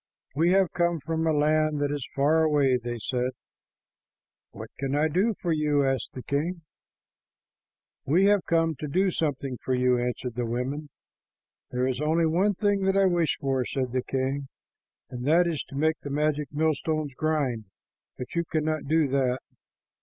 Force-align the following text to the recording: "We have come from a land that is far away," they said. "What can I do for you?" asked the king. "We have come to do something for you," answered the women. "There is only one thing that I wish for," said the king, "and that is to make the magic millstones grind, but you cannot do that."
"We 0.35 0.49
have 0.53 0.71
come 0.73 0.99
from 0.99 1.27
a 1.27 1.31
land 1.31 1.79
that 1.79 1.91
is 1.91 2.09
far 2.15 2.41
away," 2.41 2.79
they 2.83 2.97
said. 2.97 3.33
"What 4.49 4.71
can 4.79 4.95
I 4.95 5.07
do 5.07 5.35
for 5.39 5.51
you?" 5.53 5.85
asked 5.85 6.13
the 6.13 6.23
king. 6.23 6.63
"We 8.03 8.25
have 8.25 8.43
come 8.45 8.73
to 8.79 8.87
do 8.87 9.11
something 9.11 9.57
for 9.63 9.75
you," 9.75 9.99
answered 9.99 10.33
the 10.33 10.47
women. 10.47 10.89
"There 11.69 11.85
is 11.85 12.01
only 12.01 12.25
one 12.25 12.55
thing 12.55 12.81
that 12.85 12.97
I 12.97 13.05
wish 13.05 13.37
for," 13.39 13.63
said 13.63 13.91
the 13.91 14.01
king, 14.03 14.47
"and 15.11 15.23
that 15.27 15.45
is 15.45 15.63
to 15.65 15.75
make 15.75 15.99
the 16.01 16.09
magic 16.09 16.51
millstones 16.51 17.13
grind, 17.15 17.65
but 18.17 18.33
you 18.33 18.43
cannot 18.45 18.87
do 18.87 19.07
that." 19.09 19.37